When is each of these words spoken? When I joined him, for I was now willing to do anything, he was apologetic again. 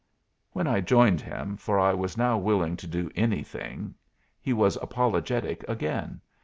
When 0.53 0.65
I 0.65 0.81
joined 0.81 1.21
him, 1.21 1.57
for 1.57 1.79
I 1.79 1.93
was 1.93 2.17
now 2.17 2.35
willing 2.35 2.75
to 2.77 2.87
do 2.87 3.11
anything, 3.15 3.93
he 4.41 4.51
was 4.51 4.75
apologetic 4.77 5.63
again. 5.69 6.21